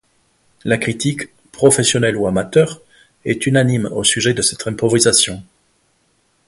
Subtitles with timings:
[0.65, 2.81] La critique, professionnelle ou amateur,
[3.23, 5.43] est unanime au sujet de cette improvisation.